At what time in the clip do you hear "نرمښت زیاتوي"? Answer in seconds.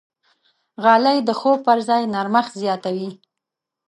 2.13-3.09